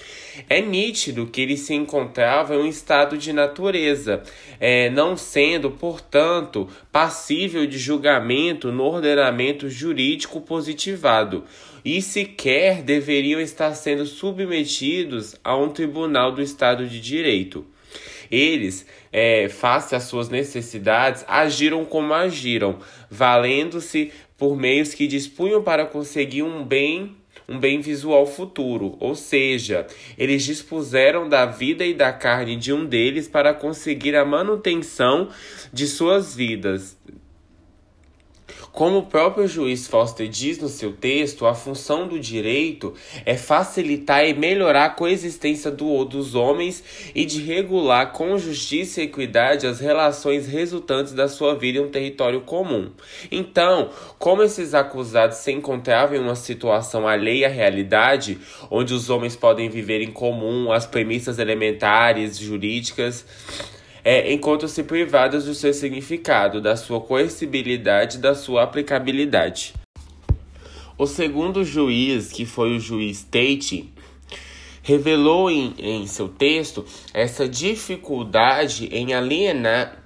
É 0.50 0.60
nítido 0.60 1.26
que 1.26 1.40
eles 1.40 1.60
se 1.60 1.72
encontravam 1.72 2.58
em 2.58 2.64
um 2.64 2.66
estado 2.66 3.16
de 3.16 3.32
natureza, 3.32 4.22
é, 4.60 4.90
não 4.90 5.16
sendo, 5.16 5.70
portanto, 5.70 6.68
passível 6.92 7.66
de 7.66 7.78
julgamento 7.78 8.70
no 8.70 8.84
ordenamento 8.84 9.70
jurídico 9.70 10.42
positivado 10.42 11.44
e 11.82 12.02
sequer 12.02 12.82
deveriam 12.82 13.40
estar 13.40 13.72
sendo 13.72 14.04
submetidos 14.04 15.36
a 15.42 15.56
um 15.56 15.70
tribunal 15.70 16.32
do 16.32 16.42
Estado 16.42 16.86
de 16.86 17.00
Direito. 17.00 17.64
Eles, 18.30 18.86
é, 19.12 19.48
face 19.48 19.94
às 19.94 20.04
suas 20.04 20.28
necessidades, 20.28 21.24
agiram 21.28 21.84
como 21.84 22.12
agiram, 22.14 22.78
valendo-se 23.10 24.12
por 24.36 24.56
meios 24.56 24.94
que 24.94 25.06
dispunham 25.06 25.62
para 25.62 25.86
conseguir 25.86 26.42
um 26.42 26.64
bem 26.64 27.16
um 27.48 27.58
bem 27.58 27.80
visual 27.80 28.26
futuro, 28.26 28.94
ou 29.00 29.14
seja, 29.14 29.86
eles 30.18 30.44
dispuseram 30.44 31.26
da 31.26 31.46
vida 31.46 31.82
e 31.82 31.94
da 31.94 32.12
carne 32.12 32.56
de 32.56 32.74
um 32.74 32.84
deles 32.84 33.26
para 33.26 33.54
conseguir 33.54 34.14
a 34.14 34.24
manutenção 34.24 35.30
de 35.72 35.86
suas 35.86 36.36
vidas, 36.36 36.98
como 38.72 38.98
o 38.98 39.06
próprio 39.06 39.46
juiz 39.46 39.86
Foster 39.86 40.28
diz 40.28 40.58
no 40.58 40.68
seu 40.68 40.92
texto, 40.92 41.46
a 41.46 41.54
função 41.54 42.06
do 42.06 42.18
direito 42.18 42.94
é 43.24 43.36
facilitar 43.36 44.26
e 44.26 44.34
melhorar 44.34 44.84
a 44.84 44.90
coexistência 44.90 45.70
do, 45.70 46.04
dos 46.04 46.34
homens 46.34 47.10
e 47.14 47.24
de 47.24 47.42
regular 47.42 48.12
com 48.12 48.38
justiça 48.38 49.00
e 49.00 49.04
equidade 49.04 49.66
as 49.66 49.80
relações 49.80 50.46
resultantes 50.46 51.12
da 51.12 51.28
sua 51.28 51.54
vida 51.54 51.78
em 51.78 51.82
um 51.82 51.90
território 51.90 52.40
comum. 52.42 52.90
Então, 53.30 53.90
como 54.18 54.42
esses 54.42 54.74
acusados 54.74 55.38
se 55.38 55.52
encontravam 55.52 56.16
em 56.16 56.20
uma 56.20 56.36
situação 56.36 57.06
alheia 57.06 57.46
à 57.48 57.50
realidade, 57.50 58.38
onde 58.70 58.94
os 58.94 59.10
homens 59.10 59.34
podem 59.34 59.68
viver 59.68 60.02
em 60.02 60.12
comum 60.12 60.70
as 60.70 60.86
premissas 60.86 61.38
elementares 61.38 62.38
jurídicas, 62.38 63.24
é, 64.10 64.32
encontram-se 64.32 64.82
privadas 64.84 65.44
do 65.44 65.52
seu 65.52 65.74
significado, 65.74 66.62
da 66.62 66.76
sua 66.76 66.98
coercibilidade 66.98 68.16
da 68.16 68.34
sua 68.34 68.62
aplicabilidade. 68.62 69.74
O 70.96 71.06
segundo 71.06 71.62
juiz, 71.62 72.32
que 72.32 72.46
foi 72.46 72.74
o 72.74 72.80
juiz 72.80 73.22
Tate, 73.22 73.92
revelou 74.82 75.50
em, 75.50 75.74
em 75.78 76.06
seu 76.06 76.26
texto 76.26 76.86
essa 77.12 77.46
dificuldade 77.46 78.88
em 78.90 79.12
alienar 79.12 80.02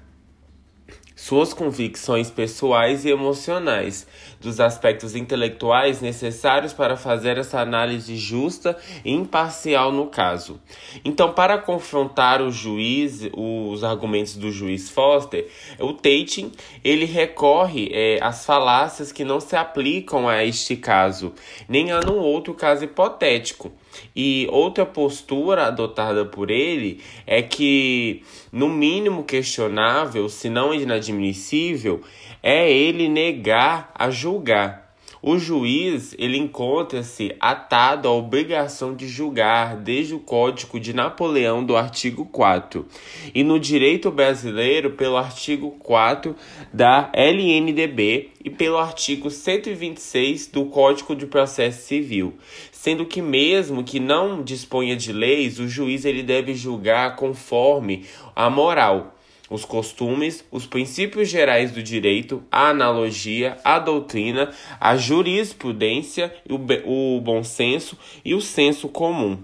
suas 1.22 1.54
convicções 1.54 2.32
pessoais 2.32 3.04
e 3.04 3.10
emocionais, 3.10 4.08
dos 4.40 4.58
aspectos 4.58 5.14
intelectuais 5.14 6.00
necessários 6.00 6.72
para 6.72 6.96
fazer 6.96 7.38
essa 7.38 7.60
análise 7.60 8.16
justa 8.16 8.76
e 9.04 9.12
imparcial 9.12 9.92
no 9.92 10.08
caso. 10.08 10.60
Então, 11.04 11.32
para 11.32 11.58
confrontar 11.58 12.42
o 12.42 12.50
juiz, 12.50 13.30
os 13.36 13.84
argumentos 13.84 14.34
do 14.34 14.50
juiz 14.50 14.90
Foster, 14.90 15.48
o 15.78 15.92
Tatum 15.92 16.50
ele 16.82 17.04
recorre 17.04 17.88
é, 17.92 18.18
às 18.20 18.44
falácias 18.44 19.12
que 19.12 19.22
não 19.22 19.38
se 19.38 19.54
aplicam 19.54 20.28
a 20.28 20.44
este 20.44 20.74
caso, 20.74 21.34
nem 21.68 21.92
a 21.92 22.00
um 22.00 22.18
outro 22.18 22.52
caso 22.52 22.82
hipotético. 22.82 23.70
E 24.14 24.46
outra 24.50 24.84
postura 24.84 25.66
adotada 25.66 26.24
por 26.24 26.50
ele 26.50 27.00
é 27.26 27.42
que, 27.42 28.22
no 28.50 28.68
mínimo 28.68 29.24
questionável, 29.24 30.28
se 30.28 30.48
não 30.48 30.74
inadmissível, 30.74 32.02
é 32.42 32.70
ele 32.70 33.08
negar 33.08 33.92
a 33.94 34.10
julgar. 34.10 34.81
O 35.24 35.38
juiz 35.38 36.16
ele 36.18 36.36
encontra-se 36.36 37.36
atado 37.38 38.08
à 38.08 38.12
obrigação 38.12 38.92
de 38.92 39.06
julgar 39.06 39.76
desde 39.76 40.16
o 40.16 40.18
Código 40.18 40.80
de 40.80 40.92
Napoleão 40.92 41.64
do 41.64 41.76
artigo 41.76 42.24
4 42.24 42.84
e 43.32 43.44
no 43.44 43.60
direito 43.60 44.10
brasileiro 44.10 44.90
pelo 44.94 45.16
artigo 45.16 45.76
4 45.78 46.34
da 46.72 47.08
LNDB 47.14 48.30
e 48.44 48.50
pelo 48.50 48.78
artigo 48.78 49.30
126 49.30 50.48
do 50.48 50.64
Código 50.64 51.14
de 51.14 51.24
Processo 51.24 51.86
Civil, 51.86 52.34
sendo 52.72 53.06
que 53.06 53.22
mesmo 53.22 53.84
que 53.84 54.00
não 54.00 54.42
disponha 54.42 54.96
de 54.96 55.12
leis, 55.12 55.60
o 55.60 55.68
juiz 55.68 56.04
ele 56.04 56.24
deve 56.24 56.52
julgar 56.52 57.14
conforme 57.14 58.04
a 58.34 58.50
moral 58.50 59.14
os 59.52 59.64
costumes, 59.64 60.44
os 60.50 60.66
princípios 60.66 61.28
gerais 61.28 61.70
do 61.70 61.82
direito, 61.82 62.42
a 62.50 62.70
analogia, 62.70 63.58
a 63.62 63.78
doutrina, 63.78 64.50
a 64.80 64.96
jurisprudência, 64.96 66.34
o, 66.48 67.20
bom 67.20 67.44
senso 67.44 67.98
e 68.24 68.34
o 68.34 68.40
senso 68.40 68.88
comum. 68.88 69.38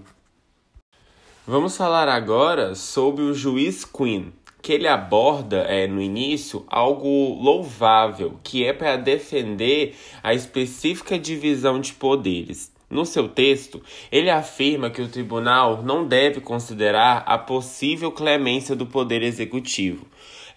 Vamos 1.45 1.77
falar 1.77 2.07
agora 2.07 2.73
sobre 2.73 3.23
o 3.23 3.33
juiz 3.33 3.85
Quinn, 3.85 4.31
que 4.61 4.73
ele 4.73 4.87
aborda 4.87 5.57
é, 5.57 5.87
no 5.87 6.01
início 6.01 6.65
algo 6.67 7.41
louvável, 7.41 8.39
que 8.43 8.65
é 8.65 8.73
para 8.73 8.97
defender 8.97 9.95
a 10.23 10.33
específica 10.33 11.17
divisão 11.17 11.79
de 11.79 11.93
poderes. 11.93 12.71
No 12.89 13.05
seu 13.05 13.27
texto, 13.27 13.81
ele 14.11 14.29
afirma 14.29 14.89
que 14.89 15.01
o 15.01 15.07
tribunal 15.07 15.83
não 15.83 16.07
deve 16.07 16.41
considerar 16.41 17.23
a 17.27 17.37
possível 17.37 18.11
clemência 18.11 18.75
do 18.75 18.85
Poder 18.85 19.21
Executivo, 19.21 20.07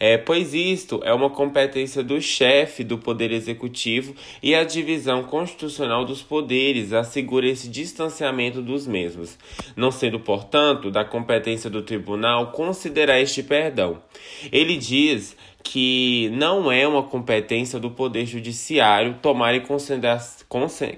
é, 0.05 0.19
pois 0.19 0.53
isto 0.53 1.01
é 1.05 1.15
uma 1.15 1.31
competência 1.31 2.03
do 2.03 2.21
chefe 2.21 2.83
do 2.83 2.99
Poder 2.99 3.31
Executivo 3.31 4.17
e 4.43 4.53
a 4.53 4.65
divisão 4.65 5.23
constitucional 5.23 6.05
dos 6.05 6.21
poderes 6.21 6.93
assegura 6.93 7.47
esse 7.47 7.69
distanciamento 7.69 8.61
dos 8.61 8.85
mesmos, 8.85 9.39
não 9.77 9.93
sendo, 9.93 10.19
portanto, 10.19 10.91
da 10.91 11.05
competência 11.05 11.71
do 11.71 11.83
tribunal 11.83 12.51
considerar 12.51 13.21
este 13.21 13.45
perdão. 13.45 14.03
Ele 14.51 14.77
diz 14.77 15.37
que 15.63 16.29
não 16.33 16.71
é 16.71 16.87
uma 16.87 17.03
competência 17.03 17.79
do 17.79 17.91
Poder 17.91 18.27
Judiciário 18.27 19.19
tomar 19.23 19.55
em 19.55 19.63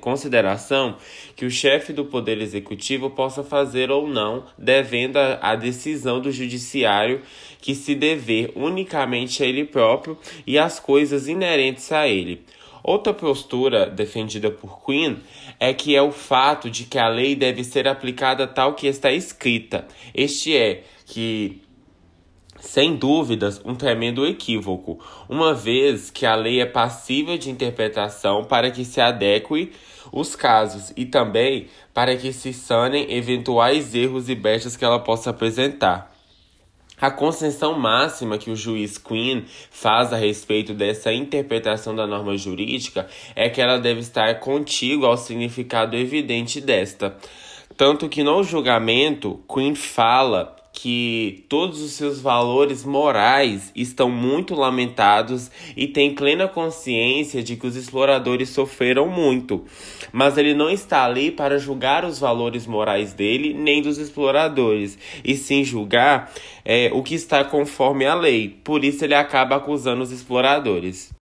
consideração 0.00 0.96
que 1.36 1.44
o 1.44 1.50
chefe 1.50 1.92
do 1.92 2.04
Poder 2.04 2.40
Executivo 2.40 3.10
possa 3.10 3.44
fazer 3.44 3.90
ou 3.90 4.08
não, 4.08 4.44
devendo 4.56 5.18
a 5.18 5.54
decisão 5.54 6.20
do 6.20 6.32
Judiciário 6.32 7.20
que 7.60 7.74
se 7.74 7.94
dever 7.94 8.52
unicamente 8.54 9.42
a 9.42 9.46
ele 9.46 9.64
próprio 9.64 10.18
e 10.46 10.58
às 10.58 10.80
coisas 10.80 11.28
inerentes 11.28 11.92
a 11.92 12.08
ele. 12.08 12.42
Outra 12.82 13.14
postura 13.14 13.86
defendida 13.86 14.50
por 14.50 14.84
Quinn 14.84 15.16
é 15.58 15.72
que 15.72 15.96
é 15.96 16.02
o 16.02 16.12
fato 16.12 16.68
de 16.68 16.84
que 16.84 16.98
a 16.98 17.08
lei 17.08 17.34
deve 17.34 17.64
ser 17.64 17.88
aplicada 17.88 18.46
tal 18.46 18.74
que 18.74 18.86
está 18.86 19.10
escrita. 19.10 19.86
Este 20.14 20.54
é 20.54 20.84
que 21.06 21.62
sem 22.64 22.96
dúvidas, 22.96 23.60
um 23.64 23.74
tremendo 23.74 24.26
equívoco, 24.26 24.98
uma 25.28 25.54
vez 25.54 26.10
que 26.10 26.24
a 26.24 26.34
lei 26.34 26.60
é 26.60 26.66
passível 26.66 27.36
de 27.36 27.50
interpretação 27.50 28.44
para 28.44 28.70
que 28.70 28.84
se 28.84 29.00
adeque 29.00 29.70
os 30.10 30.34
casos 30.34 30.92
e 30.96 31.04
também 31.04 31.68
para 31.92 32.16
que 32.16 32.32
se 32.32 32.52
sanem 32.52 33.12
eventuais 33.12 33.94
erros 33.94 34.28
e 34.28 34.34
brechas 34.34 34.76
que 34.76 34.84
ela 34.84 34.98
possa 34.98 35.30
apresentar. 35.30 36.12
A 37.00 37.10
concessão 37.10 37.78
máxima 37.78 38.38
que 38.38 38.50
o 38.50 38.56
juiz 38.56 38.96
Quinn 38.96 39.42
faz 39.70 40.12
a 40.12 40.16
respeito 40.16 40.72
dessa 40.72 41.12
interpretação 41.12 41.94
da 41.94 42.06
norma 42.06 42.36
jurídica 42.36 43.06
é 43.34 43.50
que 43.50 43.60
ela 43.60 43.78
deve 43.78 44.00
estar 44.00 44.40
contigo 44.40 45.04
ao 45.04 45.16
significado 45.16 45.96
evidente 45.96 46.60
desta. 46.60 47.16
Tanto 47.76 48.08
que 48.08 48.22
no 48.22 48.42
julgamento, 48.42 49.40
Quinn 49.52 49.74
fala 49.74 50.54
que 50.74 51.44
todos 51.48 51.80
os 51.80 51.92
seus 51.92 52.20
valores 52.20 52.84
morais 52.84 53.70
estão 53.76 54.10
muito 54.10 54.56
lamentados 54.56 55.48
e 55.76 55.86
tem 55.86 56.14
plena 56.14 56.48
consciência 56.48 57.44
de 57.44 57.54
que 57.54 57.66
os 57.66 57.76
exploradores 57.76 58.48
sofreram 58.48 59.08
muito, 59.08 59.64
mas 60.12 60.36
ele 60.36 60.52
não 60.52 60.68
está 60.68 61.04
ali 61.04 61.30
para 61.30 61.58
julgar 61.58 62.04
os 62.04 62.18
valores 62.18 62.66
morais 62.66 63.12
dele 63.12 63.54
nem 63.54 63.80
dos 63.80 63.98
exploradores, 63.98 64.98
e 65.24 65.36
sim 65.36 65.62
julgar 65.62 66.32
é, 66.64 66.90
o 66.92 67.04
que 67.04 67.14
está 67.14 67.44
conforme 67.44 68.04
a 68.04 68.14
lei. 68.14 68.48
Por 68.64 68.84
isso 68.84 69.04
ele 69.04 69.14
acaba 69.14 69.56
acusando 69.56 70.02
os 70.02 70.10
exploradores. 70.10 71.14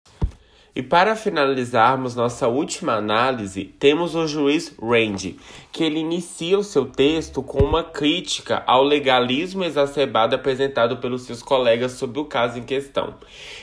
E 0.74 0.82
para 0.84 1.16
finalizarmos 1.16 2.14
nossa 2.14 2.46
última 2.46 2.92
análise, 2.92 3.64
temos 3.64 4.14
o 4.14 4.28
juiz 4.28 4.72
Randy, 4.80 5.36
que 5.72 5.82
ele 5.82 5.98
inicia 5.98 6.56
o 6.56 6.62
seu 6.62 6.86
texto 6.86 7.42
com 7.42 7.58
uma 7.58 7.82
crítica 7.82 8.62
ao 8.66 8.84
legalismo 8.84 9.64
exacerbado 9.64 10.36
apresentado 10.36 10.98
pelos 10.98 11.22
seus 11.22 11.42
colegas 11.42 11.92
sobre 11.92 12.20
o 12.20 12.24
caso 12.24 12.58
em 12.58 12.62
questão, 12.62 13.14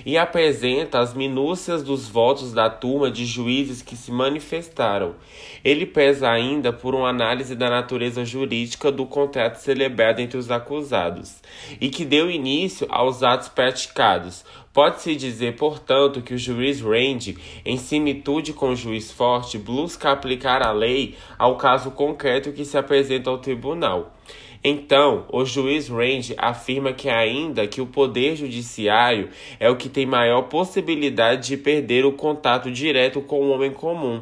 e 0.05 0.17
apresenta 0.17 0.99
as 0.99 1.13
minúcias 1.13 1.81
dos 1.81 2.09
votos 2.09 2.51
da 2.51 2.69
turma 2.69 3.09
de 3.09 3.25
juízes 3.25 3.81
que 3.81 3.95
se 3.95 4.11
manifestaram. 4.11 5.15
Ele 5.63 5.85
pesa 5.85 6.29
ainda 6.29 6.73
por 6.73 6.93
uma 6.93 7.09
análise 7.09 7.55
da 7.55 7.69
natureza 7.69 8.25
jurídica 8.25 8.91
do 8.91 9.05
contrato 9.05 9.55
celebrado 9.55 10.19
entre 10.19 10.37
os 10.37 10.51
acusados, 10.51 11.37
e 11.79 11.89
que 11.89 12.03
deu 12.03 12.29
início 12.29 12.85
aos 12.89 13.23
atos 13.23 13.47
praticados, 13.47 14.43
Pode-se 14.77 15.15
dizer, 15.15 15.55
portanto, 15.55 16.21
que 16.21 16.35
o 16.35 16.37
juiz 16.37 16.81
Range, 16.81 17.35
em 17.65 17.77
similitude 17.77 18.53
com 18.53 18.69
o 18.69 18.75
juiz 18.75 19.11
Forte, 19.11 19.57
busca 19.57 20.11
aplicar 20.11 20.61
a 20.61 20.71
lei 20.71 21.15
ao 21.35 21.57
caso 21.57 21.89
concreto 21.89 22.51
que 22.51 22.63
se 22.63 22.77
apresenta 22.77 23.27
ao 23.31 23.39
tribunal. 23.39 24.15
Então, 24.63 25.25
o 25.33 25.43
juiz 25.43 25.89
Range 25.89 26.35
afirma 26.37 26.93
que 26.93 27.09
ainda 27.09 27.65
que 27.65 27.81
o 27.81 27.87
poder 27.87 28.35
judiciário 28.35 29.29
é 29.59 29.67
o 29.67 29.75
que 29.75 29.89
tem 29.89 30.05
maior 30.05 30.43
possibilidade 30.43 31.47
de 31.47 31.57
perder 31.57 32.05
o 32.05 32.11
contato 32.11 32.69
direto 32.69 33.19
com 33.19 33.41
o 33.41 33.49
homem 33.49 33.71
comum, 33.71 34.21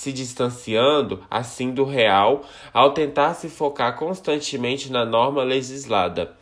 se 0.00 0.14
distanciando 0.14 1.22
assim 1.30 1.72
do 1.72 1.84
real 1.84 2.42
ao 2.72 2.92
tentar 2.92 3.34
se 3.34 3.50
focar 3.50 3.98
constantemente 3.98 4.90
na 4.90 5.04
norma 5.04 5.42
legislada. 5.42 6.34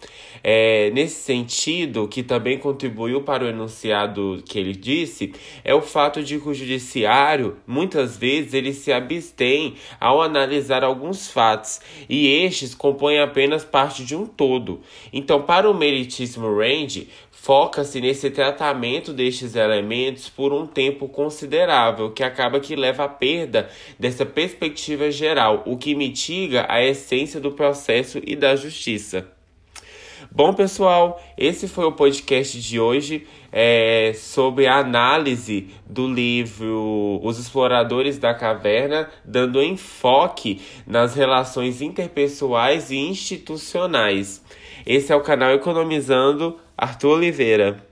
É, 0.44 0.90
nesse 0.90 1.20
sentido, 1.22 2.06
que 2.06 2.22
também 2.22 2.56
contribuiu 2.56 3.22
para 3.22 3.44
o 3.44 3.48
enunciado 3.48 4.40
que 4.46 4.56
ele 4.56 4.72
disse, 4.72 5.32
é 5.64 5.74
o 5.74 5.82
fato 5.82 6.22
de 6.22 6.38
que 6.38 6.48
o 6.48 6.54
judiciário, 6.54 7.56
muitas 7.66 8.16
vezes, 8.16 8.54
ele 8.54 8.72
se 8.72 8.92
abstém 8.92 9.74
ao 9.98 10.22
analisar 10.22 10.84
alguns 10.84 11.28
fatos, 11.28 11.80
e 12.08 12.28
estes 12.28 12.76
compõem 12.76 13.18
apenas 13.18 13.64
parte 13.64 14.04
de 14.04 14.14
um 14.14 14.26
todo. 14.26 14.80
Então, 15.12 15.42
para 15.42 15.68
o 15.68 15.74
meritíssimo 15.74 16.56
Range, 16.56 17.08
foca-se 17.40 18.00
nesse 18.00 18.30
tratamento 18.30 19.12
destes 19.12 19.54
elementos 19.54 20.28
por 20.28 20.52
um 20.52 20.66
tempo 20.66 21.08
considerável, 21.08 22.10
que 22.10 22.22
acaba 22.22 22.60
que 22.60 22.76
leva 22.76 23.04
à 23.04 23.08
perda 23.48 23.68
dessa 23.98 24.24
perspectiva 24.26 25.10
geral, 25.10 25.62
o 25.66 25.76
que 25.76 25.94
mitiga 25.94 26.66
a 26.68 26.84
essência 26.84 27.40
do 27.40 27.52
processo 27.52 28.20
e 28.24 28.36
da 28.36 28.54
justiça. 28.54 29.26
Bom, 30.30 30.52
pessoal, 30.52 31.22
esse 31.38 31.66
foi 31.66 31.86
o 31.86 31.92
podcast 31.92 32.60
de 32.60 32.78
hoje 32.78 33.26
é, 33.50 34.12
sobre 34.14 34.66
a 34.66 34.76
análise 34.76 35.68
do 35.86 36.06
livro 36.06 37.18
Os 37.22 37.38
Exploradores 37.38 38.18
da 38.18 38.34
Caverna, 38.34 39.08
dando 39.24 39.62
enfoque 39.62 40.60
nas 40.86 41.14
relações 41.14 41.80
interpessoais 41.80 42.90
e 42.90 42.96
institucionais. 42.96 44.42
Esse 44.84 45.12
é 45.12 45.16
o 45.16 45.22
canal 45.22 45.52
Economizando 45.52 46.58
Arthur 46.76 47.16
Oliveira. 47.16 47.87